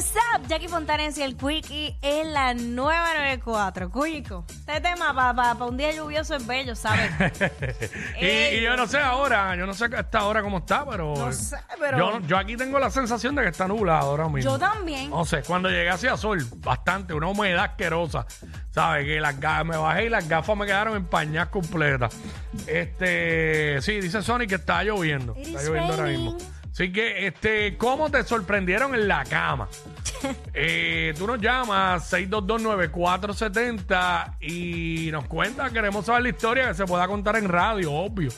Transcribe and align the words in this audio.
What's 0.00 0.14
up, 0.34 0.46
Jackie 0.48 0.66
Fontanes 0.66 1.18
y 1.18 1.22
el 1.22 1.36
Quickie 1.36 1.94
en 2.00 2.32
la 2.32 2.54
994. 2.54 3.90
Cuico, 3.90 4.46
este 4.48 4.80
tema 4.80 5.14
para 5.14 5.62
un 5.66 5.76
día 5.76 5.92
lluvioso 5.92 6.36
es 6.36 6.46
bello, 6.46 6.74
¿sabes? 6.74 7.10
y, 8.18 8.24
y 8.26 8.62
yo 8.62 8.78
no 8.78 8.86
sé 8.86 8.98
ahora, 8.98 9.54
yo 9.56 9.66
no 9.66 9.74
sé 9.74 9.94
a 9.94 10.00
esta 10.00 10.24
hora 10.24 10.40
cómo 10.40 10.56
está, 10.56 10.86
pero. 10.88 11.12
No 11.14 11.30
sé, 11.34 11.58
pero- 11.78 11.98
Yo, 11.98 12.20
yo 12.26 12.38
aquí 12.38 12.56
tengo 12.56 12.78
la 12.78 12.88
sensación 12.88 13.34
de 13.34 13.42
que 13.42 13.48
está 13.50 13.68
nublado 13.68 14.08
ahora 14.12 14.24
mismo. 14.30 14.50
Yo 14.52 14.58
también. 14.58 15.10
No 15.10 15.26
sé, 15.26 15.42
cuando 15.42 15.68
llegué 15.68 15.90
hacia 15.90 16.16
sol, 16.16 16.46
bastante, 16.56 17.12
una 17.12 17.28
humedad 17.28 17.64
asquerosa. 17.64 18.24
¿Sabes? 18.70 19.04
Que 19.04 19.20
las 19.20 19.38
gafas, 19.38 19.66
me 19.66 19.76
bajé 19.76 20.06
y 20.06 20.08
las 20.08 20.26
gafas 20.26 20.56
me 20.56 20.64
quedaron 20.64 20.96
empañadas 20.96 21.50
completas. 21.50 22.16
Este, 22.66 23.82
sí, 23.82 24.00
dice 24.00 24.22
Sony 24.22 24.46
que 24.48 24.54
está 24.54 24.82
lloviendo. 24.82 25.34
It 25.36 25.48
Está 25.48 25.62
lloviendo 25.62 25.92
ahora 25.92 26.06
mismo. 26.06 26.38
Así 26.72 26.92
que, 26.92 27.26
este, 27.26 27.76
¿cómo 27.76 28.10
te 28.10 28.22
sorprendieron 28.24 28.94
en 28.94 29.06
la 29.08 29.24
cama? 29.24 29.68
Eh, 30.54 31.14
tú 31.16 31.26
nos 31.26 31.40
llamas 31.40 32.12
6229470 32.12 34.34
y 34.40 35.08
nos 35.12 35.26
cuentas, 35.26 35.70
queremos 35.72 36.04
saber 36.06 36.22
la 36.22 36.28
historia 36.30 36.68
que 36.68 36.74
se 36.74 36.84
pueda 36.86 37.06
contar 37.08 37.36
en 37.36 37.48
radio, 37.48 37.92
obvio. 37.92 38.30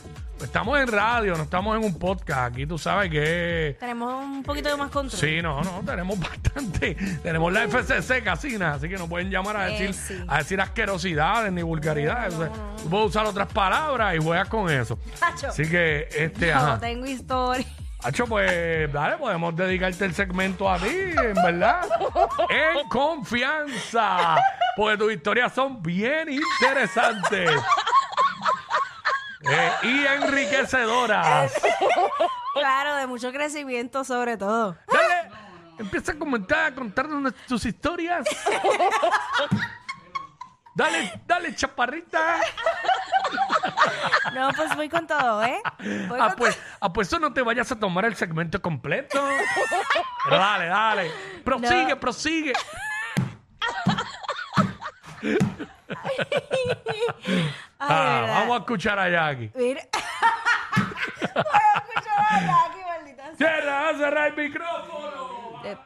Estamos 0.42 0.80
en 0.80 0.88
radio, 0.88 1.36
no 1.36 1.45
estamos 1.45 1.77
en 1.78 1.84
un 1.84 1.96
podcast. 2.00 2.52
Aquí 2.52 2.66
tú 2.66 2.77
sabes 2.77 3.09
que 3.10 3.77
Tenemos 3.78 4.24
un 4.24 4.42
poquito 4.42 4.70
de 4.70 4.77
más 4.77 4.91
control. 4.91 5.20
Sí, 5.20 5.41
no, 5.41 5.62
no, 5.62 5.83
tenemos 5.86 6.19
bastante. 6.20 6.96
Tenemos 7.22 7.52
la 7.52 7.69
FCC 7.69 8.24
casina, 8.24 8.74
así 8.74 8.88
que 8.88 8.97
no 8.98 9.08
pueden 9.08 9.30
llamar 9.30 9.56
a 9.56 9.69
Eh, 9.69 9.72
decir, 9.72 9.94
sí. 9.94 10.24
a 10.27 10.38
decir 10.38 10.60
asquerosidades 10.60 11.52
ni 11.52 11.62
vulgaridades. 11.62 12.34
O 12.34 12.38
sea, 12.38 12.50
Tú 12.83 12.91
puedes 12.91 13.06
usar 13.10 13.24
otras 13.27 13.52
palabras 13.52 14.16
y 14.16 14.19
juegas 14.19 14.48
con 14.48 14.69
eso. 14.69 14.98
Tacho, 15.20 15.47
Así 15.48 15.69
que, 15.69 16.08
este, 16.16 16.50
no 16.52 16.58
ajá. 16.58 16.80
tengo 16.80 17.06
historia. 17.06 17.64
Hacho, 18.05 18.27
pues, 18.27 18.92
dale, 18.92 19.16
podemos 19.16 19.55
dedicarte 19.55 20.05
el 20.05 20.15
segmento 20.15 20.69
a 20.69 20.77
ti, 20.79 20.88
en 20.88 21.34
verdad. 21.34 21.88
en 22.48 22.88
confianza. 22.88 24.36
Porque 24.77 24.97
tus 24.97 25.12
historias 25.12 25.53
son 25.53 25.83
bien 25.83 26.28
interesantes. 26.31 27.50
Eh, 29.44 29.72
y 29.83 30.06
enriquecedoras. 30.06 31.53
Claro, 32.55 32.97
de 32.97 33.06
mucho 33.06 33.33
crecimiento 33.33 34.05
sobre 34.05 34.37
todo. 34.37 34.77
Dale, 34.87 35.31
empieza 35.78 36.12
a 36.12 36.19
comentar, 36.19 36.72
a 36.72 36.75
contarnos 36.75 37.34
tus 37.48 37.64
historias. 37.66 38.27
Dale, 40.75 41.20
dale, 41.27 41.55
chaparrita. 41.55 42.41
No, 44.34 44.50
pues 44.56 44.75
voy 44.77 44.89
con 44.89 45.06
todo, 45.06 45.42
¿eh? 45.42 45.61
Voy 46.08 46.19
Ah, 46.20 46.28
con 46.28 46.36
pues, 46.36 46.58
ah, 46.81 46.92
pues 46.92 47.08
eso 47.08 47.19
no 47.19 47.33
te 47.34 47.42
vayas 47.42 47.70
a 47.72 47.78
tomar 47.78 48.05
el 48.06 48.17
segmento 48.17 48.61
completo. 48.62 49.22
Pero 50.25 50.39
dale, 50.39 50.67
dale. 50.67 51.11
Prosigue, 51.44 51.89
No. 51.91 52.00
prosigue. 52.00 52.53
Ay, 55.89 56.17
Ah, 57.78 58.20
verdad. 58.20 58.34
vamos 58.41 58.56
a 58.56 58.59
escuchar 58.61 58.98
a 58.98 59.09
Jackie. 59.09 59.50
Mira. 59.55 59.83
Voy 61.34 61.44
a 61.44 61.78
escuchar 61.78 62.19
a 62.19 62.41
Jackie, 62.41 62.84
maldita 62.87 63.25
sea. 63.25 63.37
Cierra, 63.37 63.98
cerra 63.98 64.27
el 64.28 64.37
micrófono. 64.37 65.62
Eh, 65.64 65.77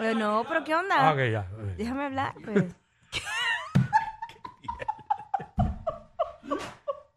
eh, 0.00 0.14
no, 0.14 0.44
pero 0.48 0.64
¿qué 0.64 0.74
onda? 0.74 0.94
Ah, 0.98 1.12
ok, 1.12 1.18
ya. 1.30 1.46
Déjame 1.76 2.04
hablar, 2.06 2.34
pues. 2.44 2.64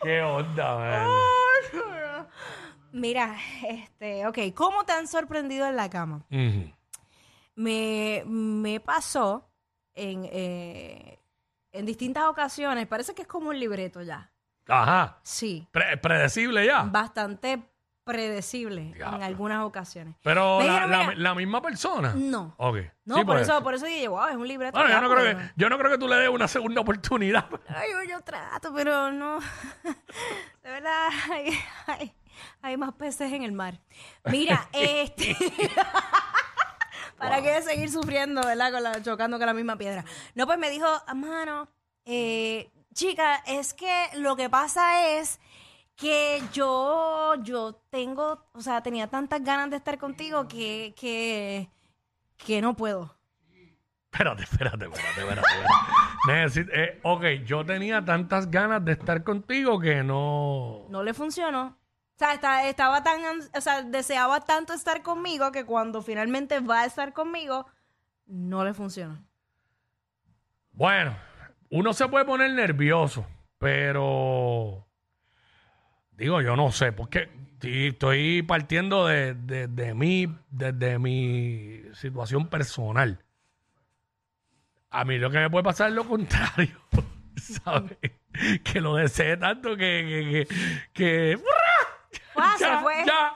Qué 0.05 0.21
onda, 0.21 0.77
man. 0.77 2.27
Mira, 2.91 3.35
este, 3.67 4.27
ok, 4.27 4.37
¿cómo 4.53 4.83
te 4.85 4.93
han 4.93 5.07
sorprendido 5.07 5.65
en 5.67 5.75
la 5.75 5.89
cama? 5.89 6.23
Ujú. 6.29 6.71
Me, 7.55 8.21
me 8.27 8.79
pasó 8.79 9.49
en, 9.95 10.25
eh, 10.31 11.19
en 11.71 11.85
distintas 11.87 12.25
ocasiones, 12.25 12.85
parece 12.85 13.15
que 13.15 13.23
es 13.23 13.27
como 13.27 13.49
un 13.49 13.59
libreto 13.59 14.03
ya. 14.03 14.31
Ajá. 14.67 15.19
Sí, 15.23 15.67
Pre- 15.71 15.97
predecible 15.97 16.67
ya. 16.67 16.83
bastante 16.83 17.63
predecible 18.05 18.93
Diablo. 18.93 19.17
en 19.17 19.23
algunas 19.23 19.63
ocasiones. 19.65 20.15
Pero 20.23 20.59
Me 20.59 20.65
la, 20.67 20.71
dijeron, 20.73 20.91
la- 20.91 20.97
mira, 21.07 21.13
la 21.17 21.35
misma 21.35 21.61
persona. 21.61 22.13
No. 22.15 22.53
Ok. 22.57 22.77
No, 23.03 23.15
Sí, 23.15 23.21
por, 23.25 23.33
puede 23.33 23.41
eso, 23.41 23.63
por 23.63 23.73
eso 23.73 23.85
dije, 23.87 24.07
wow, 24.07 24.27
es 24.27 24.35
un 24.35 24.47
libreto. 24.47 24.77
Bueno, 24.77 24.87
yo 24.89 24.95
ya, 24.95 25.01
no, 25.01 25.09
creo 25.09 25.23
pero 25.25 25.37
que, 25.39 25.51
yo 25.57 25.69
no 25.69 25.77
creo 25.77 25.91
que 25.91 25.97
tú 25.97 26.07
le 26.07 26.15
des 26.15 26.29
una 26.29 26.47
segunda 26.47 26.79
oportunidad. 26.81 27.49
Ay, 27.67 27.89
yo, 27.91 28.03
yo 28.09 28.21
trato, 28.21 28.71
pero 28.73 29.11
no. 29.11 29.39
De 30.63 30.71
verdad, 30.71 31.09
hay, 31.31 31.59
hay- 31.87 32.13
hay 32.61 32.77
más 32.77 32.93
peces 32.93 33.31
en 33.33 33.43
el 33.43 33.51
mar. 33.51 33.79
Mira, 34.25 34.67
este. 34.73 35.35
¿Para 37.17 37.41
qué 37.41 37.61
seguir 37.61 37.89
sufriendo, 37.89 38.41
verdad? 38.41 38.71
Con 38.71 38.83
la- 38.83 39.01
chocando 39.01 39.37
con 39.37 39.47
la 39.47 39.53
misma 39.53 39.77
piedra. 39.77 40.03
No, 40.33 40.45
pues 40.45 40.57
me 40.59 40.69
dijo, 40.69 40.87
mano, 41.15 41.69
eh, 42.05 42.69
chica, 42.93 43.41
es 43.47 43.73
que 43.73 44.09
lo 44.15 44.35
que 44.35 44.49
pasa 44.49 45.07
es 45.17 45.39
que 45.95 46.41
yo, 46.51 47.14
yo 47.43 47.81
tengo, 47.89 48.45
o 48.53 48.61
sea, 48.61 48.81
tenía 48.81 49.07
tantas 49.07 49.43
ganas 49.43 49.69
de 49.69 49.77
estar 49.77 49.97
contigo 49.97 50.47
que, 50.47 50.93
que, 50.99 51.69
que 52.37 52.61
no 52.61 52.75
puedo. 52.75 53.15
Espérate, 54.11 54.43
espérate, 54.43 54.85
espérate, 54.85 55.19
espérate. 55.21 55.41
espérate. 55.41 55.67
Necesito- 56.27 56.71
eh, 56.73 56.99
ok, 57.03 57.23
yo 57.45 57.65
tenía 57.65 58.03
tantas 58.03 58.49
ganas 58.49 58.83
de 58.85 58.93
estar 58.93 59.23
contigo 59.23 59.79
que 59.79 60.03
no. 60.03 60.85
no 60.89 61.03
le 61.03 61.13
funcionó. 61.13 61.77
O 62.15 62.17
sea, 62.17 62.33
esta- 62.33 62.65
estaba 62.67 63.03
tan, 63.03 63.19
ans- 63.23 63.49
o 63.57 63.59
sea, 63.59 63.81
deseaba 63.83 64.39
tanto 64.39 64.71
estar 64.73 65.03
conmigo 65.03 65.51
que 65.51 65.65
cuando 65.65 66.01
finalmente 66.01 66.61
va 66.61 66.81
a 66.81 66.85
estar 66.85 67.11
conmigo, 67.11 67.65
no 68.25 68.63
le 68.63 68.73
funcionó. 68.73 69.21
Bueno, 70.71 71.15
uno 71.69 71.91
se 71.93 72.07
puede 72.07 72.23
poner 72.25 72.51
nervioso, 72.51 73.25
pero. 73.57 74.84
Digo, 76.17 76.41
yo 76.41 76.55
no 76.55 76.71
sé, 76.71 76.91
porque 76.91 77.29
estoy 77.61 78.41
partiendo 78.43 79.07
de, 79.07 79.33
de, 79.33 79.67
de 79.67 79.93
mí, 79.93 80.27
desde 80.49 80.97
mi 80.99 81.81
situación 81.93 82.47
personal. 82.47 83.19
A 84.91 85.03
mí 85.03 85.17
lo 85.17 85.29
que 85.29 85.39
me 85.39 85.49
puede 85.49 85.63
pasar 85.63 85.89
es 85.89 85.95
lo 85.95 86.05
contrario, 86.07 86.79
¿sabes? 87.37 87.97
Que 88.63 88.79
lo 88.81 88.95
desee 88.95 89.35
tanto 89.37 89.71
que. 89.75 90.45
que, 90.47 90.47
que, 90.93 91.37
que- 91.37 91.39
Ah, 92.37 92.55
se 92.57 92.77
fue. 92.77 93.03
ya. 93.05 93.33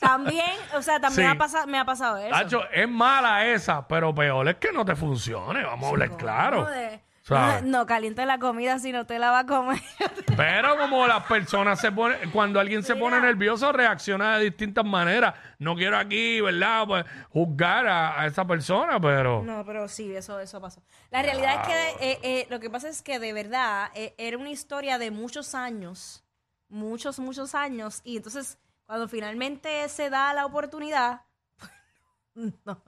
También, 0.00 0.50
o 0.74 0.82
sea, 0.82 0.98
también 0.98 1.28
Sí. 1.28 1.32
ha 1.36 1.38
pasado, 1.38 1.66
me 1.68 1.78
ha 1.78 1.84
pasado 1.84 2.18
eso. 2.18 2.30
Tacho, 2.30 2.68
es 2.72 2.88
mala 2.88 3.46
esa, 3.46 3.86
pero 3.86 4.12
peor 4.12 4.48
es 4.48 4.56
que 4.56 4.72
no 4.72 4.84
te 4.84 4.96
funcione, 4.96 5.62
vamos 5.62 5.86
a 5.86 5.88
hablar 5.90 6.16
claro. 6.16 6.64
De- 6.66 7.00
¿Sabes? 7.22 7.62
no, 7.64 7.86
caliente 7.86 8.26
la 8.26 8.38
comida 8.38 8.78
si 8.78 8.90
no 8.92 9.06
te 9.06 9.18
la 9.18 9.30
va 9.30 9.40
a 9.40 9.46
comer. 9.46 9.80
Pero 10.36 10.76
como 10.76 11.06
las 11.06 11.24
personas 11.24 11.80
se 11.80 11.92
ponen, 11.92 12.30
cuando 12.30 12.58
alguien 12.58 12.82
se 12.82 12.96
pone 12.96 13.16
Mira. 13.16 13.28
nervioso, 13.28 13.70
reacciona 13.72 14.38
de 14.38 14.44
distintas 14.46 14.84
maneras. 14.84 15.34
No 15.58 15.76
quiero 15.76 15.96
aquí, 15.98 16.40
¿verdad? 16.40 16.84
Pues 16.86 17.04
juzgar 17.30 17.86
a, 17.86 18.20
a 18.20 18.26
esa 18.26 18.44
persona, 18.46 19.00
pero. 19.00 19.42
No, 19.42 19.64
pero 19.64 19.86
sí, 19.88 20.14
eso, 20.14 20.40
eso 20.40 20.60
pasó. 20.60 20.82
La 21.10 21.22
realidad 21.22 21.60
es 21.60 21.68
que 21.68 22.10
eh, 22.10 22.18
eh, 22.22 22.46
lo 22.50 22.58
que 22.58 22.70
pasa 22.70 22.88
es 22.88 23.02
que 23.02 23.18
de 23.18 23.32
verdad 23.32 23.90
eh, 23.94 24.14
era 24.18 24.36
una 24.38 24.50
historia 24.50 24.98
de 24.98 25.10
muchos 25.12 25.54
años, 25.54 26.24
muchos, 26.68 27.18
muchos 27.20 27.54
años, 27.54 28.00
y 28.02 28.16
entonces 28.16 28.58
cuando 28.84 29.06
finalmente 29.08 29.88
se 29.88 30.10
da 30.10 30.34
la 30.34 30.44
oportunidad, 30.44 31.22
no, 32.34 32.82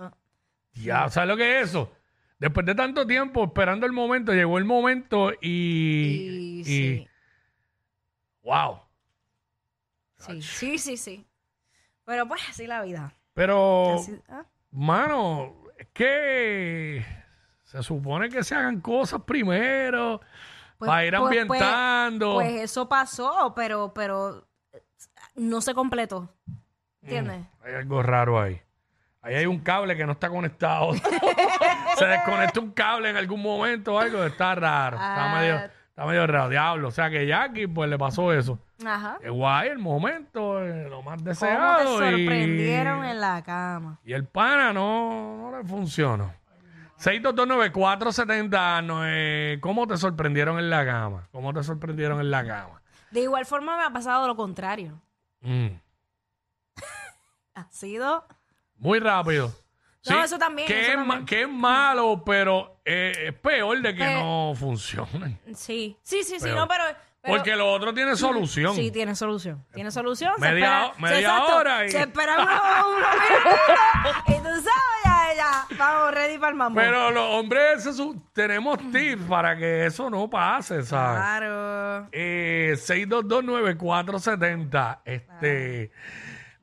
Ya, 0.72 1.08
¿sabes 1.08 1.28
lo 1.28 1.36
que 1.36 1.60
es 1.60 1.68
eso? 1.68 1.92
Después 2.38 2.66
de 2.66 2.74
tanto 2.74 3.06
tiempo 3.06 3.44
esperando 3.44 3.86
el 3.86 3.92
momento, 3.92 4.32
llegó 4.32 4.58
el 4.58 4.64
momento 4.64 5.32
y. 5.40 5.48
y, 5.48 6.60
y- 6.60 6.64
sí, 6.64 7.08
¡Wow! 8.42 8.80
sí, 10.18 10.42
sí, 10.42 10.78
sí, 10.78 10.96
sí. 10.96 11.26
Pero 12.04 12.26
pues 12.28 12.40
así 12.48 12.66
la 12.66 12.82
vida. 12.82 13.14
Pero. 13.34 13.94
Así- 13.94 14.20
ah. 14.28 14.44
Mano, 14.70 15.54
es 15.78 15.86
que 15.92 17.04
se 17.62 17.82
supone 17.82 18.28
que 18.28 18.42
se 18.42 18.54
hagan 18.54 18.80
cosas 18.80 19.22
primero 19.22 20.20
Pues- 20.78 20.88
para 20.88 21.04
ir 21.06 21.14
pues- 21.16 21.22
pues- 21.22 21.40
ambientando. 21.62 22.34
Pues, 22.34 22.62
eso 22.62 22.88
pasó, 22.88 23.54
pero, 23.54 23.94
pero 23.94 24.46
no 25.36 25.60
se 25.60 25.72
completó. 25.74 26.34
¿Entiendes? 27.00 27.46
Hay 27.62 27.74
algo 27.74 28.02
raro 28.02 28.40
ahí. 28.40 28.60
Ahí 29.22 29.36
hay 29.36 29.46
un 29.46 29.58
cable 29.60 29.96
que 29.96 30.04
no 30.04 30.12
está 30.12 30.28
conectado. 30.28 30.90
se 31.96 32.06
desconectó 32.06 32.60
un 32.60 32.70
cable 32.72 33.10
en 33.10 33.16
algún 33.16 33.42
momento 33.42 33.94
o 33.94 33.98
algo. 33.98 34.24
Está 34.24 34.54
raro. 34.54 34.96
Está, 34.96 35.32
Ah. 35.32 35.38
medio, 35.40 35.56
está 35.56 36.06
medio 36.06 36.26
raro. 36.26 36.48
Diablo. 36.48 36.88
O 36.88 36.90
sea 36.90 37.10
que 37.10 37.26
Jackie, 37.26 37.66
pues 37.66 37.88
le 37.90 37.98
pasó 37.98 38.32
eso. 38.32 38.58
Ajá. 38.84 39.18
Es 39.22 39.30
guay 39.30 39.68
el 39.68 39.78
momento, 39.78 40.60
eh, 40.62 40.88
lo 40.90 41.02
más 41.02 41.14
¿Cómo 41.14 41.24
te 41.24 41.30
deseado. 41.30 41.98
sorprendieron 41.98 43.04
y, 43.04 43.10
en 43.10 43.20
la 43.20 43.42
cama? 43.42 43.98
y 44.04 44.12
el 44.12 44.24
pana 44.26 44.72
no, 44.72 45.50
no 45.50 45.56
le 45.58 45.64
funcionó. 45.64 46.32
6229470 46.98 48.82
no, 48.84 49.02
eh, 49.04 49.58
¿Cómo 49.60 49.86
te 49.86 49.96
sorprendieron 49.96 50.58
en 50.58 50.70
la 50.70 50.84
cama? 50.84 51.28
¿Cómo 51.32 51.52
te 51.52 51.62
sorprendieron 51.62 52.20
en 52.20 52.30
la 52.30 52.46
cama? 52.46 52.80
De 53.10 53.20
igual 53.20 53.44
forma 53.46 53.76
me 53.76 53.84
ha 53.84 53.90
pasado 53.90 54.26
lo 54.26 54.36
contrario. 54.36 55.00
Mm. 55.40 55.68
Ha 57.56 57.66
sido 57.70 58.26
Muy 58.78 58.98
rápido. 58.98 59.52
No, 60.10 60.22
eso 60.24 60.38
también, 60.38 60.68
Que, 60.68 60.80
eso 60.82 60.90
es, 60.92 60.96
también. 60.96 61.20
ma- 61.20 61.26
que 61.26 61.42
es 61.42 61.48
malo, 61.48 62.22
pero 62.24 62.78
eh, 62.84 63.12
es 63.28 63.32
peor 63.34 63.80
de 63.80 63.94
que 63.94 64.02
Eh, 64.04 64.14
no 64.16 64.52
funcione. 64.56 65.38
Sí, 65.54 65.96
sí, 66.02 66.22
sí, 66.22 66.38
sí, 66.40 66.48
no, 66.50 66.66
pero... 66.68 66.84
pero- 67.22 67.36
Porque 67.38 67.56
lo 67.56 67.72
otro 67.72 67.94
tiene 67.94 68.14
solución. 68.16 68.74
Sí, 68.74 68.90
tiene 68.90 69.14
solución. 69.14 69.64
Tiene 69.72 69.90
solución. 69.90 70.34
se 70.38 70.50
Media- 70.50 70.86
espera- 70.88 71.00
media 71.00 71.20
exacto. 71.20 71.56
hora 71.56 71.86
y- 71.86 71.90
Se 71.90 72.00
espera 72.00 72.34
unos 72.34 72.46
unos 72.96 73.08
minutos. 73.30 73.54
y 74.28 74.34
tú 74.34 74.44
sabes, 74.44 75.04
ya, 75.04 75.34
ya. 75.36 75.64
Vamos, 75.78 76.12
ready 76.14 76.36
para 76.36 76.50
el 76.50 76.54
mambo. 76.56 76.78
Pero 76.78 77.10
los 77.10 77.30
hombres 77.30 77.82
se 77.82 77.94
su- 77.94 78.20
tenemos 78.34 78.76
tips 78.92 79.22
para 79.26 79.56
que 79.56 79.86
eso 79.86 80.10
no 80.10 80.28
pase, 80.28 80.82
¿sabes? 80.84 81.18
Claro. 81.22 82.08
Eh, 82.12 82.74
6229470. 82.76 85.00
Este. 85.06 85.90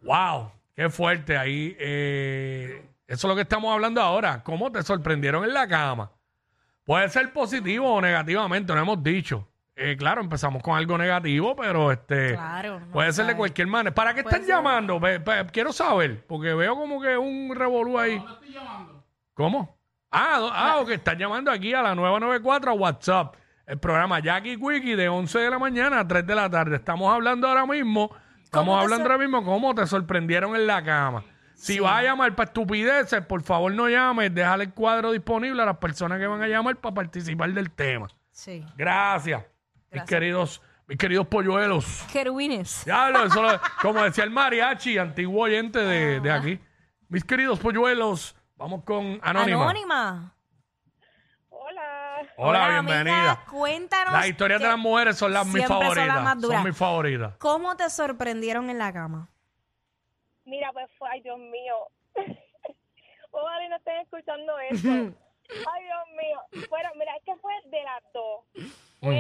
Wow, 0.03 0.51
qué 0.75 0.89
fuerte 0.89 1.38
ahí. 1.38 1.75
eh, 1.79 2.85
eso 3.13 3.27
es 3.27 3.29
lo 3.29 3.35
que 3.35 3.41
estamos 3.41 3.73
hablando 3.73 4.01
ahora. 4.01 4.41
¿Cómo 4.43 4.71
te 4.71 4.81
sorprendieron 4.83 5.43
en 5.43 5.53
la 5.53 5.67
cama? 5.67 6.11
Puede 6.83 7.07
ser 7.09 7.31
positivo 7.31 7.93
o 7.93 8.01
negativamente, 8.01 8.73
no 8.73 8.81
hemos 8.81 9.03
dicho. 9.03 9.47
Eh, 9.75 9.95
claro, 9.97 10.21
empezamos 10.21 10.61
con 10.61 10.75
algo 10.77 10.97
negativo, 10.97 11.55
pero 11.55 11.91
este 11.91 12.33
Claro, 12.33 12.79
no 12.81 12.87
puede 12.91 13.11
ser 13.13 13.25
de 13.25 13.35
cualquier 13.35 13.67
manera. 13.67 13.93
¿Para 13.95 14.13
qué 14.13 14.19
están 14.19 14.41
ser. 14.41 14.49
llamando? 14.49 14.99
Quiero 15.51 15.71
saber, 15.73 16.25
porque 16.27 16.53
veo 16.53 16.75
como 16.75 17.01
que 17.01 17.17
un 17.17 17.55
revolú 17.55 17.97
ahí. 17.97 18.23
¿Cómo? 19.33 19.77
Ah, 20.11 20.37
do- 20.39 20.51
ah, 20.53 20.77
ok, 20.81 20.89
están 20.89 21.17
llamando 21.17 21.51
aquí 21.51 21.73
a 21.73 21.81
la 21.81 21.95
994 21.95 22.71
a 22.71 22.73
WhatsApp. 22.73 23.35
El 23.65 23.79
programa 23.79 24.19
Jackie 24.19 24.57
Quickie 24.57 24.95
de 24.95 25.07
11 25.07 25.39
de 25.39 25.49
la 25.49 25.57
mañana 25.57 25.99
a 26.01 26.07
3 26.07 26.27
de 26.27 26.35
la 26.35 26.49
tarde. 26.49 26.75
Estamos 26.75 27.11
hablando 27.13 27.47
ahora 27.47 27.65
mismo, 27.65 28.11
estamos 28.43 28.67
¿Cómo 28.67 28.77
te 28.77 28.83
hablando 28.83 29.05
sor- 29.05 29.11
ahora 29.13 29.23
mismo 29.23 29.45
cómo 29.45 29.73
te 29.73 29.87
sorprendieron 29.87 30.55
en 30.55 30.67
la 30.67 30.83
cama. 30.83 31.23
Si 31.61 31.79
vas 31.79 31.99
a 31.99 32.01
llamar 32.03 32.35
para 32.35 32.47
estupideces, 32.47 33.25
por 33.25 33.43
favor 33.43 33.71
no 33.73 33.87
llames, 33.87 34.33
déjale 34.33 34.63
el 34.65 34.73
cuadro 34.73 35.11
disponible 35.11 35.61
a 35.61 35.65
las 35.65 35.77
personas 35.77 36.19
que 36.19 36.27
van 36.27 36.41
a 36.41 36.47
llamar 36.47 36.75
para 36.77 36.93
participar 36.95 37.51
del 37.53 37.69
tema. 37.71 38.07
Sí. 38.31 38.65
Gracias, 38.75 39.39
mis 39.41 39.47
Gracias. 39.91 40.09
queridos, 40.09 40.61
mis 40.87 40.97
queridos 40.97 41.27
polluelos. 41.27 42.03
Querubines. 42.11 42.83
Diablo, 42.85 43.25
eso 43.25 43.41
lo- 43.43 43.59
como 43.81 44.03
decía 44.03 44.23
el 44.23 44.31
mariachi, 44.31 44.97
antiguo 44.97 45.43
oyente 45.43 45.79
de, 45.79 46.19
de 46.19 46.31
aquí. 46.31 46.59
Mis 47.09 47.23
queridos 47.23 47.59
polluelos, 47.59 48.35
vamos 48.55 48.83
con 48.83 49.19
Anónima. 49.21 49.63
Anónima. 49.63 50.33
Hola. 51.49 51.81
Hola, 52.37 52.77
amiga, 52.77 52.81
bienvenida. 52.81 53.43
cuéntanos. 53.49 54.13
Las 54.13 54.27
historias 54.27 54.59
de 54.59 54.65
que 54.65 54.69
las 54.71 54.79
mujeres 54.79 55.17
son 55.17 55.33
las 55.33 55.45
mis 55.45 55.55
siempre 55.55 55.75
son 55.75 55.79
las 55.79 55.95
favoritas. 55.95 56.23
más 56.23 56.31
Son, 56.33 56.41
duras. 56.41 56.63
mis 56.63 56.77
favoritas. 56.77 57.33
¿Cómo 57.37 57.75
te 57.75 57.89
sorprendieron 57.89 58.69
en 58.69 58.77
la 58.77 58.91
cama? 58.93 59.29
Mira, 60.51 60.69
pues 60.74 60.92
fue, 60.98 61.07
ay 61.09 61.21
Dios 61.21 61.39
mío. 61.39 61.88
Ojalá 63.31 63.69
no 63.69 63.77
estén 63.77 64.01
escuchando 64.01 64.59
esto. 64.69 64.89
ay 64.89 65.83
Dios 65.86 66.07
mío. 66.21 66.68
Bueno, 66.69 66.89
mira, 66.95 67.15
es 67.15 67.24
que 67.24 67.36
fue 67.38 67.53
de 67.68 67.81
las 67.83 68.03
dos. 68.12 68.44
Fue, 69.00 69.15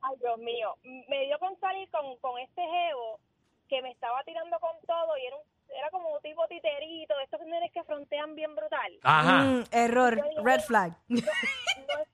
ay 0.00 0.16
Dios 0.18 0.38
mío. 0.38 0.74
Me 0.82 1.26
dio 1.26 1.38
con 1.38 1.60
salir 1.60 1.90
con, 1.90 2.16
con 2.20 2.38
este 2.38 2.62
jevo 2.62 3.20
que 3.68 3.82
me 3.82 3.90
estaba 3.90 4.24
tirando 4.24 4.58
con 4.60 4.70
todo 4.86 5.18
y 5.18 5.26
era, 5.26 5.36
un, 5.36 5.42
era 5.76 5.90
como 5.90 6.08
un 6.14 6.22
tipo 6.22 6.46
titerito, 6.48 7.16
de 7.18 7.24
estos 7.24 7.40
nenes 7.42 7.70
que 7.72 7.84
frontean 7.84 8.34
bien 8.34 8.54
brutal. 8.56 8.98
Ajá. 9.02 9.42
Mm, 9.44 9.64
error. 9.72 10.22
Red 10.42 10.60
flag. 10.60 10.96
No 11.08 11.18
es, 11.18 12.08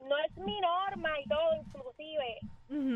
no 0.00 0.18
es 0.18 0.36
mi 0.36 0.60
norma 0.60 1.18
y 1.18 1.28
todo, 1.28 1.52
inclusive. 1.56 2.38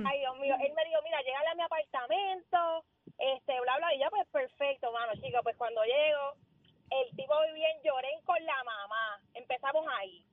Ay, 0.07 0.19
Dios 0.21 0.39
mío. 0.39 0.55
Él 0.61 0.73
me 0.75 0.85
dijo, 0.85 1.03
mira, 1.03 1.21
llegale 1.23 1.49
a 1.49 1.55
mi 1.57 1.63
apartamento, 1.63 2.85
este, 3.37 3.61
bla, 3.61 3.77
bla. 3.79 3.95
Y 3.95 3.99
ya, 4.01 4.11
pues, 4.11 4.27
perfecto, 4.31 4.91
mano, 4.93 5.13
chica. 5.23 5.41
Pues 5.43 5.57
cuando 5.57 5.83
llego, 5.85 6.35
el 6.91 7.17
tipo 7.17 7.35
vivía 7.49 7.71
en 7.71 7.83
Llorén 7.83 8.21
con 8.25 8.45
la 8.45 8.65
mamá. 8.65 9.21
Empezamos 9.35 9.87
ahí. 9.99 10.25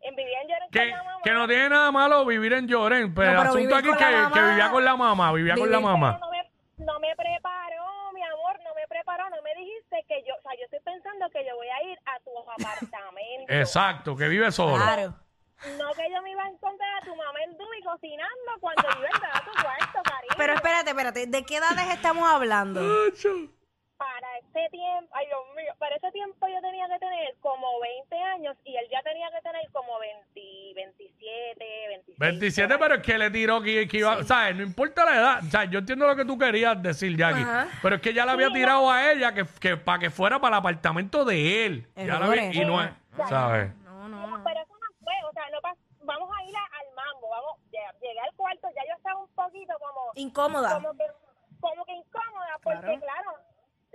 En 0.00 0.14
vivía 0.16 0.42
en 0.42 0.48
Llorén 0.48 0.68
Que, 0.70 0.78
con 0.80 0.98
la 0.98 1.02
mamá. 1.04 1.20
que 1.24 1.30
no 1.32 1.48
tiene 1.48 1.68
nada 1.70 1.90
malo 1.90 2.24
vivir 2.26 2.52
en 2.52 2.68
Llorén, 2.68 3.14
pero 3.14 3.26
No, 3.26 3.32
el 3.32 3.38
pero 3.38 3.50
asunto 3.50 3.60
vivir 3.60 3.74
aquí 3.74 3.88
es 3.88 3.94
con 3.96 3.98
que, 4.04 4.12
la 4.12 4.22
mamá- 4.22 4.34
que 4.34 4.42
vivía 4.50 4.70
con 4.70 4.84
la 4.84 4.96
mamá, 4.96 5.32
vivía 5.32 5.54
con 5.54 5.70
la 5.70 5.78
Vivir- 5.78 5.82
mamá. 5.90 6.18
Pero 6.18 6.26
no 6.26 6.30
me, 6.30 6.84
no 6.84 7.00
me 7.00 7.16
preparó, 7.16 8.12
mi 8.12 8.22
amor, 8.22 8.60
no 8.62 8.74
me 8.74 8.86
preparó. 8.86 9.30
No 9.30 9.40
me 9.42 9.54
dijiste 9.54 10.04
que 10.06 10.22
yo, 10.28 10.34
o 10.36 10.42
sea, 10.42 10.52
yo 10.58 10.64
estoy 10.64 10.80
pensando 10.80 11.30
que 11.30 11.44
yo 11.46 11.56
voy 11.56 11.68
a 11.68 11.82
ir 11.84 11.98
a 12.04 12.20
tu 12.20 12.30
apartamento. 12.38 13.52
Exacto, 13.52 14.14
que 14.16 14.28
vive 14.28 14.52
solo. 14.52 14.76
Claro. 14.76 15.14
No 15.78 15.92
que 15.94 16.10
yo 16.12 16.20
me 16.20 16.32
iba 16.32 16.42
a 16.44 16.48
encontrar 16.48 16.96
a 17.00 17.04
tu 17.06 17.14
mamá 17.16 17.38
en 17.44 17.56
Dubi 17.56 17.80
cocinando 17.82 18.50
cuando 18.60 18.82
yo 18.82 18.98
iba 18.98 19.08
a 19.08 19.14
entrar 19.14 19.36
a 19.36 19.44
tu 19.44 19.52
cuarto, 19.62 19.83
cariño. 20.14 20.34
Pero 20.36 20.52
espérate, 20.54 20.90
espérate. 20.90 21.26
¿De 21.26 21.44
qué 21.44 21.56
edades 21.56 21.88
estamos 21.92 22.24
hablando? 22.28 22.80
para 23.96 24.26
ese 24.38 24.68
tiempo, 24.70 25.08
ay 25.14 25.24
Dios 25.26 25.40
mío, 25.56 25.72
para 25.78 25.94
ese 25.96 26.10
tiempo 26.10 26.46
yo 26.48 26.60
tenía 26.60 26.86
que 26.88 26.98
tener 26.98 27.34
como 27.40 27.80
20 27.80 28.16
años 28.34 28.56
y 28.64 28.76
él 28.76 28.84
ya 28.90 29.00
tenía 29.02 29.30
que 29.30 29.40
tener 29.40 29.62
como 29.72 29.98
20, 30.00 30.40
27, 30.74 31.64
26. 31.88 32.18
27, 32.18 32.78
pero 32.78 32.94
es 32.96 33.02
que 33.02 33.16
le 33.18 33.30
tiró 33.30 33.62
que, 33.62 33.86
que 33.88 33.98
iba, 33.98 34.22
¿sabes? 34.24 34.56
No 34.56 34.62
importa 34.62 35.04
la 35.04 35.14
edad. 35.16 35.38
O 35.46 35.50
sea, 35.50 35.64
yo 35.64 35.78
entiendo 35.78 36.06
lo 36.06 36.16
que 36.16 36.24
tú 36.24 36.36
querías 36.36 36.82
decir, 36.82 37.16
Jackie. 37.16 37.42
Ajá. 37.42 37.68
Pero 37.82 37.96
es 37.96 38.02
que 38.02 38.12
ya 38.12 38.26
le 38.26 38.32
había 38.32 38.50
tirado 38.50 38.90
a 38.90 39.12
ella 39.12 39.32
que, 39.32 39.44
que 39.60 39.76
para 39.76 40.00
que 40.00 40.10
fuera 40.10 40.40
para 40.40 40.56
el 40.56 40.60
apartamento 40.60 41.24
de 41.24 41.64
él. 41.64 41.88
Ya 41.96 42.04
la 42.04 42.26
había- 42.26 42.42
Errores. 42.42 42.56
y 42.56 42.64
no 42.64 42.82
es, 42.82 42.90
¿sabes? 43.28 43.74
No, 43.84 44.08
no, 44.08 44.26
no. 44.26 44.44
Pero 44.44 44.60
eso 44.60 44.72
no 44.74 44.88
fue, 45.04 45.14
o 45.28 45.32
sea, 45.32 45.44
no 45.50 45.60
pas- 45.60 45.78
vamos 46.02 46.28
a 46.36 46.44
ir 46.44 46.56
a- 46.56 46.78
al 46.80 46.94
mambo, 46.94 47.28
vamos, 47.30 47.58
ya- 47.72 47.92
llegué 48.02 48.20
al 48.20 48.34
cuarto, 48.34 48.68
ya 48.74 48.82
yo 48.90 48.96
estaba 48.96 49.20
un 49.20 49.28
poquito 49.34 49.72
como, 49.78 50.03
Incómoda. 50.14 50.74
como 50.74 50.92
que, 50.96 51.04
como 51.60 51.84
que 51.84 51.92
incómoda, 51.92 52.58
porque 52.62 52.80
Claro. 52.80 53.00
claro, 53.00 53.30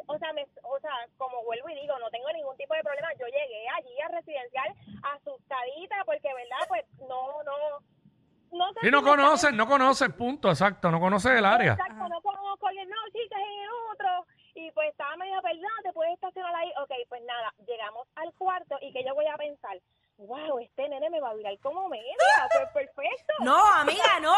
o 0.08 0.18
sea, 0.18 0.34
me, 0.34 0.48
o 0.64 0.80
sea, 0.80 0.92
como 1.18 1.44
vuelvo 1.44 1.70
y 1.70 1.76
digo, 1.76 1.98
no 2.00 2.10
tengo 2.10 2.32
ningún 2.32 2.58
tipo 2.58 2.74
de 2.74 2.84
problema, 2.84 3.10
yo 3.20 3.26
llegué 3.28 3.68
allí 3.70 4.02
a 4.02 4.08
residencial 4.08 4.74
asustadita, 5.16 6.04
porque 6.06 6.34
verdad, 6.34 6.68
pues 6.68 6.86
no, 7.08 7.44
no, 7.44 7.80
no 8.52 8.74
sé 8.74 8.88
Y 8.88 8.92
no 8.92 9.00
si 9.38 9.56
no 9.56 9.68
conoces, 9.68 10.10
punto, 10.14 10.50
exacto, 10.50 10.90
no 10.90 11.00
conoces 11.00 11.32
el 11.34 11.46
área. 11.46 11.74
Exacto, 11.74 12.08
no 12.08 12.22
conozco 12.22 12.72
y 12.72 12.80
él, 12.80 12.90
no, 12.90 12.96
chicas, 13.12 13.40
en 13.40 13.64
el 13.64 13.70
otro. 13.92 14.26
Y 14.56 14.72
pues 14.72 14.90
estaba 14.90 15.16
medio 15.16 15.42
perdida, 15.42 15.70
te 15.84 15.94
puedes 15.94 16.14
estacionar 16.16 16.54
ahí. 16.56 16.72
Ok, 16.82 16.92
pues 17.08 17.22
nada, 17.24 17.54
llegamos 17.66 18.08
al 18.16 18.34
cuarto 18.34 18.78
y 18.82 18.92
que 18.92 19.04
yo 19.04 19.14
voy 19.14 19.28
a 19.28 19.38
pensar, 19.38 19.78
wow, 20.18 20.60
este 20.60 20.90
nene 20.90 21.10
me 21.10 21.22
va 21.22 21.30
a 21.30 21.34
mirar 21.36 21.58
como 21.60 21.88
media, 21.88 22.14
pues 22.52 22.88
perfecto. 22.88 23.34
No, 23.42 23.58
amiga, 23.76 24.20
no. 24.22 24.36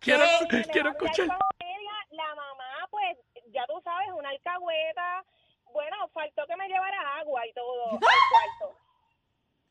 Quiero, 0.00 0.24
Que 0.64 0.64
quiero 0.70 0.90
va 0.90 0.90
a 0.90 1.04
escuchar. 1.04 1.28
La 2.10 2.34
mamá, 2.34 2.86
pues, 2.90 3.16
ya 3.46 3.64
tú 3.66 3.80
sabes, 3.82 4.08
una 4.12 4.28
alcahueta. 4.28 5.24
Bueno, 5.72 5.96
faltó 6.12 6.46
que 6.46 6.56
me 6.56 6.68
llevara 6.68 7.16
agua 7.18 7.46
y 7.46 7.52
todo 7.54 7.84
al 7.92 7.98
cuarto. 8.00 8.76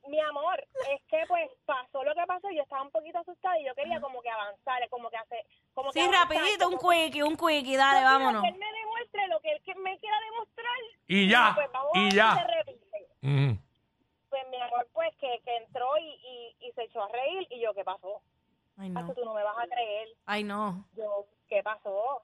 Mi 0.08 0.20
amor, 0.20 0.60
es 0.90 1.00
que 1.08 1.24
pues 1.28 1.48
pasó 1.64 2.04
lo 2.04 2.16
que 2.16 2.26
pasó 2.26 2.50
y 2.50 2.56
yo 2.56 2.64
estaba 2.64 2.82
un 2.82 2.90
poquito 2.90 3.20
asustada 3.20 3.60
y 3.60 3.66
yo 3.68 3.76
quería 3.76 4.02
como 4.02 4.20
que 4.24 4.32
avanzar, 4.32 4.90
como 4.90 5.12
que 5.12 5.18
hacer, 5.18 5.46
como 5.76 5.92
que 5.92 6.00
Sí, 6.00 6.08
avanzar, 6.08 6.28
rapidito, 6.38 6.68
un 6.70 6.78
como 6.78 6.90
que- 6.90 7.06
quickie, 7.06 7.22
un 7.24 7.38
quickie, 7.38 7.78
dale, 7.78 8.00
Yo 8.00 8.06
vámonos. 8.06 8.42
Que 8.42 8.48
él 8.50 8.58
me 8.58 8.72
demuestre 8.74 9.28
lo 9.28 9.40
que 9.42 9.52
él 9.52 9.62
que- 9.64 9.76
me 9.76 10.00
quiera 10.00 10.18
demostrar. 10.32 10.78
Y 11.06 11.30
ya, 11.30 11.52
pues 11.54 11.72
vamos 11.72 11.92
a 11.94 12.00
y 12.00 12.12
ya. 12.12 12.48
Ujú. 13.22 13.60
Pues 14.30 14.48
mi 14.50 14.58
amor, 14.60 14.88
pues 14.92 15.16
que, 15.18 15.40
que 15.46 15.56
entró 15.58 15.96
y, 16.00 16.10
y, 16.10 16.56
y 16.68 16.72
se 16.72 16.84
echó 16.86 17.04
a 17.04 17.08
reír 17.10 17.46
y 17.52 17.60
yo, 17.62 17.72
¿qué 17.76 17.84
pasó? 17.84 18.24
Ay, 18.82 18.90
Paso, 18.92 19.08
no. 19.10 19.14
tú 19.14 19.24
no 19.26 19.34
me 19.36 19.44
vas 19.44 19.58
a 19.60 19.68
creer. 19.68 20.08
Ay, 20.26 20.44
no. 20.44 20.88
Yo, 20.94 21.28
¿qué 21.48 21.62
pasó? 21.64 22.24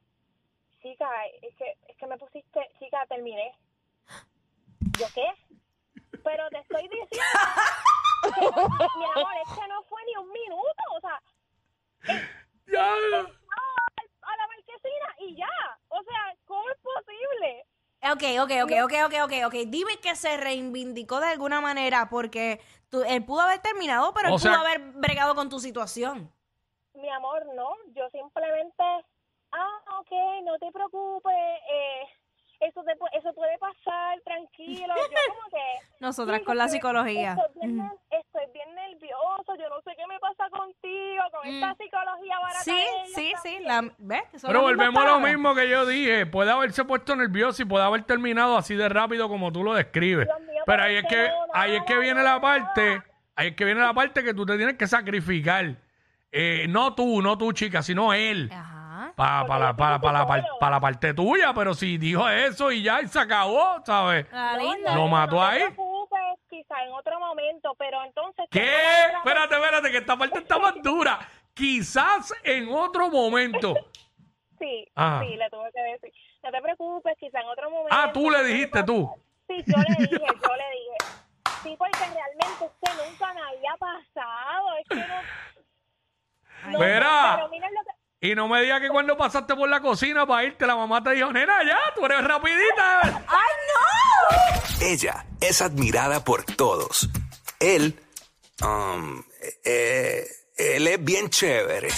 Chica, 0.82 1.08
es 1.44 1.56
que, 1.56 1.78
es 1.88 1.98
que 1.98 2.08
me 2.08 2.18
pusiste, 2.18 2.60
chica, 2.80 3.06
terminé. 3.08 3.56
¿Yo 5.00 5.06
qué? 5.14 5.28
Pero 6.24 6.50
te 6.50 6.58
estoy 6.60 6.82
diciendo, 6.84 7.10
que 8.34 8.42
mi 9.00 9.06
amor, 9.06 9.34
es 9.46 9.54
que 9.54 9.68
no 9.68 9.84
fue 9.84 10.02
ni 10.06 10.16
un 10.18 10.32
minuto, 10.32 10.84
o 10.96 11.00
sea, 11.02 11.22
Ya. 12.68 12.94
a 12.94 14.36
la 14.38 14.48
marquesina 14.48 15.16
y 15.20 15.36
ya, 15.38 15.80
o 15.90 16.02
sea, 16.04 16.36
¿cómo 16.46 16.64
es 16.70 16.78
posible? 16.82 17.66
Ok, 18.04 18.24
ok, 18.42 18.52
ok, 18.64 18.72
ok, 18.84 18.94
ok, 19.06 19.14
ok, 19.26 19.34
ok. 19.48 19.54
Dime 19.68 19.98
que 20.00 20.16
se 20.16 20.38
reivindicó 20.38 21.20
de 21.20 21.28
alguna 21.28 21.62
manera 21.62 22.10
porque 22.10 22.62
tú, 22.90 23.04
él 23.04 23.24
pudo 23.26 23.42
haber 23.42 23.60
terminado, 23.60 24.14
pero 24.14 24.30
O 24.32 24.34
él 24.36 24.40
sea- 24.40 24.52
pudo 24.54 24.62
haber 24.62 24.80
bregado 24.94 25.36
con 25.36 25.50
tu 25.50 25.60
situación. 25.60 26.32
No, 27.58 27.70
yo 27.96 28.08
simplemente, 28.12 28.84
ah, 29.52 29.80
ok, 30.00 30.12
no 30.46 30.58
te 30.60 30.72
preocupes, 30.72 31.34
eh, 31.34 32.02
eso, 32.60 32.84
te, 32.84 32.92
eso 33.18 33.34
puede 33.34 33.58
pasar, 33.58 34.20
tranquilo, 34.24 34.94
yo 34.96 35.04
como 35.34 35.50
que... 35.50 35.66
Nosotras 36.00 36.40
Sí, 36.40 36.46
con 36.46 36.58
la 36.58 36.66
estoy- 36.66 36.78
psicología. 36.78 37.32
Estoy 37.34 37.62
bien, 37.62 37.78
ner- 37.80 38.00
estoy 38.12 38.44
bien 38.54 38.76
nervioso, 38.76 39.56
yo 39.60 39.70
no 39.70 39.82
sé 39.82 39.92
qué 39.98 40.06
me 40.08 40.20
pasa 40.20 40.50
contigo, 40.52 41.24
con 41.32 41.48
esta 41.48 41.74
psicología 41.76 42.40
barata. 42.40 42.60
Mm. 42.60 42.64
Sí, 42.64 42.74
de 42.74 43.38
sí, 43.42 43.66
también. 43.66 44.24
sí. 44.36 44.46
Pero 44.48 44.62
volvemos 44.62 45.04
a 45.04 45.08
lo 45.08 45.20
mismo 45.20 45.56
que 45.56 45.68
yo 45.70 45.86
dije. 45.88 46.26
Puede 46.28 46.52
haberse 46.52 46.86
puesto 46.86 47.16
nervioso 47.16 47.62
y 47.64 47.66
puede 47.66 47.86
haber 47.86 48.04
terminado 48.04 48.56
así 48.58 48.76
de 48.76 48.88
rápido 48.90 49.28
como 49.30 49.52
tú 49.52 49.64
lo 49.64 49.74
describes. 49.74 50.28
Mío, 50.48 50.62
Pero 50.66 50.84
ahí 50.84 50.96
es 50.98 51.06
que 51.08 51.28
no, 51.28 51.46
ahí 51.54 51.76
es 51.76 51.84
que 51.86 51.98
viene 51.98 52.22
la 52.22 52.40
parte, 52.40 53.02
ahí 53.36 53.48
es 53.50 53.56
que 53.56 53.66
viene 53.66 53.82
la 53.82 53.94
parte 53.94 54.24
que 54.24 54.34
tú 54.36 54.46
te 54.46 54.58
tienes 54.58 54.78
que 54.78 54.86
sacrificar. 54.88 55.76
Eh, 56.32 56.66
no 56.70 56.94
tú, 56.94 57.22
no 57.22 57.38
tú, 57.38 57.52
chica, 57.54 57.82
sino 57.82 58.14
él. 58.14 58.50
Ajá. 58.54 59.14
Para 59.16 59.46
Porque 59.46 59.60
la, 59.64 59.76
para, 59.76 59.92
la, 60.14 60.28
par- 60.28 60.72
la 60.72 60.80
parte 60.80 61.14
tuya, 61.14 61.54
pero 61.54 61.74
si 61.74 61.98
dijo 61.98 62.28
eso 62.30 62.72
y 62.72 62.84
ya 62.84 63.02
y 63.02 63.08
se 63.08 63.20
acabó, 63.20 63.82
¿sabes? 63.86 64.26
Ah, 64.32 64.56
No, 64.60 64.74
linda. 64.74 64.94
Lo 64.96 65.02
no, 65.02 65.08
mató 65.08 65.36
no 65.38 65.44
ahí. 65.44 65.60
te 65.60 65.66
preocupes, 65.72 66.20
quizá 66.50 66.84
en 66.84 66.92
otro 66.94 67.20
momento, 67.20 67.74
pero 67.80 68.04
entonces... 68.04 68.46
¿Qué? 68.52 68.70
Espérate, 69.18 69.56
espérate, 69.56 69.92
que 69.92 69.98
esta 69.98 70.18
parte 70.18 70.40
está 70.40 70.60
más 70.60 70.74
dura. 70.84 71.20
Quizás 71.54 72.34
en 72.44 72.70
otro 72.72 73.10
momento. 73.10 73.74
Sí, 74.60 74.88
Ah. 74.96 75.22
sí, 75.24 75.36
le 75.36 75.48
tuve 75.52 75.72
que 75.72 75.82
decir. 75.84 76.12
No 76.44 76.50
te 76.50 76.60
preocupes, 76.64 77.16
quizá 77.20 77.42
en 77.42 77.48
otro 77.48 77.70
momento... 77.70 77.96
Ah, 77.96 78.12
tú 78.12 78.28
le 78.32 78.44
dijiste 78.44 78.82
tú. 78.84 79.08
Sí, 79.48 79.64
yo 79.68 79.78
le 79.78 79.96
dije, 80.00 80.18
yo 80.18 80.56
le 80.56 80.70
dije. 80.74 80.98
Sí, 81.62 81.76
porque 81.78 82.00
realmente 82.00 82.66
es 82.66 82.72
que 82.82 83.08
nunca 83.08 83.34
me 83.36 83.42
había 83.42 83.76
pasado. 83.78 84.78
Es 84.82 84.88
que 84.90 84.96
no... 84.96 85.16
no, 86.66 86.80
Verá. 86.80 87.48
Y 88.20 88.34
no 88.34 88.48
me 88.48 88.62
digas 88.62 88.82
que 88.82 88.90
cuando 88.90 89.16
pasaste 89.16 89.56
por 89.56 89.70
la 89.70 89.80
cocina 89.80 90.26
para 90.26 90.46
irte, 90.46 90.66
la 90.66 90.76
mamá 90.76 91.04
te 91.04 91.12
dijo, 91.12 91.32
nena, 91.32 91.64
ya, 91.64 91.78
tú 91.96 92.06
eres 92.06 92.24
rapidita. 92.24 93.02
¡Ay, 93.28 93.54
no! 93.70 94.86
Ella 94.88 95.26
es 95.40 95.62
admirada 95.62 96.24
por 96.24 96.44
todos. 96.44 97.10
Él, 97.60 98.00
um, 98.62 99.24
eh, 99.64 100.26
él 100.58 100.88
es 100.88 101.04
bien 101.04 101.30
chévere. 101.30 101.90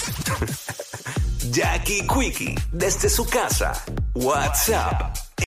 Jackie 1.50 2.06
Quickie, 2.06 2.54
desde 2.70 3.08
su 3.08 3.26
casa. 3.26 3.72
WhatsApp 4.14 5.16